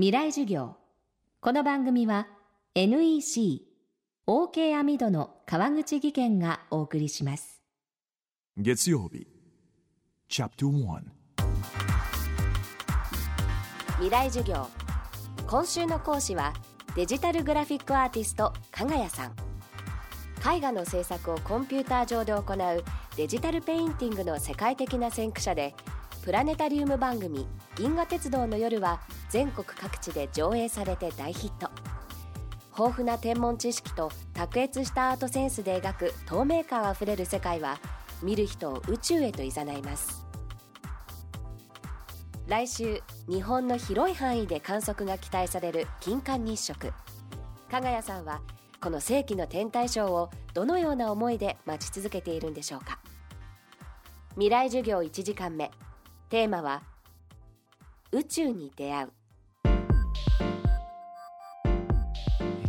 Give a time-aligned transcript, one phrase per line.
[0.00, 0.76] 未来授業。
[1.42, 2.26] この番組は
[2.74, 3.60] NEC
[4.26, 7.60] OK アミドの川口義賢がお送りします。
[8.56, 9.26] 月曜日
[10.26, 11.00] チャプター
[13.96, 14.68] 未来授業。
[15.46, 16.54] 今週の講師は
[16.96, 19.32] デジタルグラフィックアーティスト加賀谷さん。
[20.56, 22.84] 絵画の制作をコンピューター上で行う
[23.18, 25.74] デジタルペインティングの世界的な先駆者で
[26.22, 27.46] プラネタリウム番組
[27.76, 29.00] 「銀河鉄道の夜」は
[29.30, 31.70] 全国各地で上映されて大ヒット。
[32.72, 37.78] 豊富な天文知識と卓越したアートセンスで描く透明感あふれる世界は
[38.22, 40.26] 見る人を宇宙へと誘います。
[42.46, 46.92] 来週日本の広い範囲で観測が期待される金環日食。
[47.70, 48.42] 加賀谷さんは
[48.82, 52.98] この世紀の天体ショーをどのような思いで待ち続けているんでしょうか。
[54.34, 55.70] 未来授業1時間目。
[56.30, 56.84] テーマは
[58.12, 59.08] 宇宙に出会う。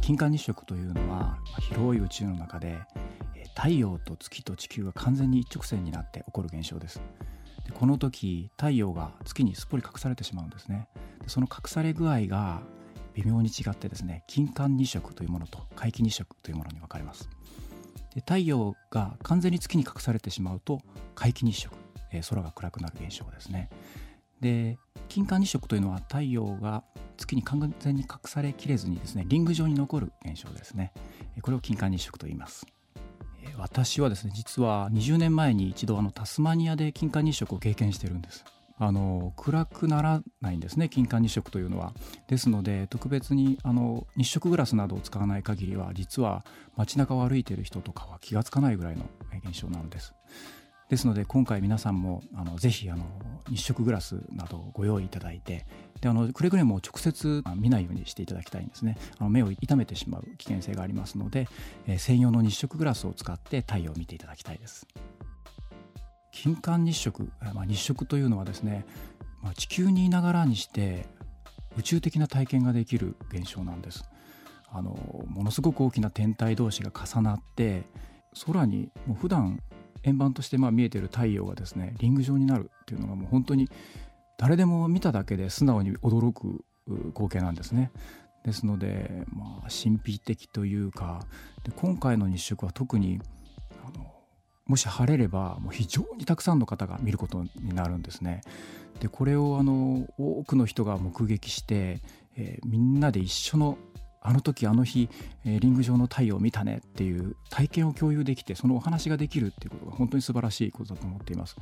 [0.02, 2.80] 金環日食というのは広い宇宙の中で
[3.56, 7.00] 太陽と月と地球が完全に一直線になって起こる現象です。
[7.64, 10.88] でこの時太陽が月にすっぽり隠されてしまうんですね。
[11.22, 12.64] でその隠され具合が
[13.14, 17.30] 微妙に違ってですね金環日食というものと皆既日食というものに分かれます。
[18.16, 20.82] で太陽が完全に月に隠されてしまうと
[21.14, 21.81] 皆既日食
[22.12, 23.70] え、空が暗くなる現象ですね。
[24.42, 26.84] で金環日食というのは太陽が
[27.16, 30.92] 月に完全に隠されきれずにですねリング状に残る現象ですね。
[31.42, 32.66] これを金環日食と言います。
[33.58, 38.44] 私はですね実は20年前に一度あのタスマニアで金環日食を経験してるんです。
[38.78, 41.94] あの暗くならないんですね金環日食というのは。
[42.28, 46.44] ですので特別にあの日食グラスなどを使わない限りは実は
[46.76, 49.06] 街中を歩いている人とかは気がつかないぐらいの
[49.46, 50.16] 現象なのです。
[50.92, 53.06] ですので今回皆さんもあのぜひあの
[53.50, 55.66] 日食グラスなどをご用意いただいて
[56.02, 58.98] であのくれぐれも直接見ないようにしていただきたいんですね。
[59.18, 61.48] あの目を痛めてしまう危険性がありますので、
[61.88, 64.86] えー、専用の日食グラスを使って太陽を見ていただきたいです。
[66.34, 68.86] 金環日食、まあ、日食というのはですね、
[69.42, 71.06] まあ、地球にいながらにして
[71.78, 74.04] 宇宙的な体験ができる現象なんです。
[74.70, 77.84] あのものすごく大きな天体同士が重なって
[78.46, 79.62] 空にもう普段
[80.04, 83.70] 円盤としてまあ見えている太陽がですねリング状になるっていうのがもう本当に
[84.38, 86.66] 誰でも見ただけで素直に驚く
[87.14, 87.92] 光景なんですね。
[88.44, 91.28] ですので、まあ、神秘的というか
[91.64, 93.22] で今回の日食は特に
[93.86, 94.12] あの
[94.66, 98.42] もし晴れればもう非常にたくさんの方が見ることになるんですね。
[99.00, 102.02] でこれをあの多くの人が目撃して、
[102.36, 103.78] えー、みんなで一緒の
[104.24, 105.10] あの時あの日、
[105.46, 111.58] えー、リング上の太陽を見たねっていう体験を共有できてそのお話ができるっていうことが本当に素晴らしいことだと思っています。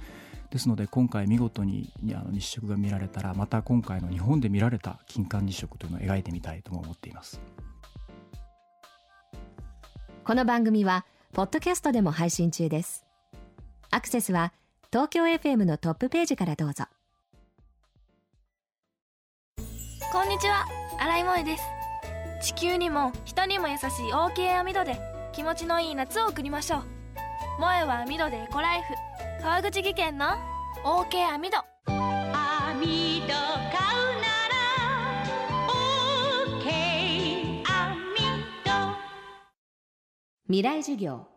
[0.52, 7.40] ですので今回見事にあの日食が見られたらまた今回の日本で見られた金環日食というのを描いてみたいとも思っています。
[10.26, 13.06] この番組はポッドキャストでも配信中です。
[13.90, 14.52] アクセスは
[14.92, 16.86] 東京 FM のトップページからどうぞ。
[20.12, 20.66] こんにちは。
[21.00, 21.79] 新井萌です
[22.42, 24.98] 地球にも人にも優しい OK 網戸で
[25.34, 26.84] 気持ちのいい夏を送りましょう。
[27.58, 28.94] 萌えは網戸でエコライフ。
[29.42, 30.26] 川口技研の
[30.86, 31.58] OK 網戸。
[31.88, 33.36] 網戸買う
[34.22, 34.56] なら
[36.62, 38.16] OK 網
[38.64, 38.72] 戸。
[40.48, 41.28] 未来授業。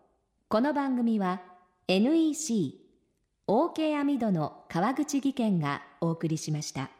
[0.48, 1.42] この番組は
[1.88, 2.74] NEC
[3.48, 6.90] OK 網戸の川口技研がお送りしました。